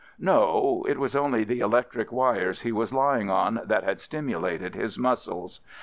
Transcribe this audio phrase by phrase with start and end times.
[0.17, 0.83] No!
[0.89, 5.59] it was only the electric wires he was lying on that had stimulated his muscles.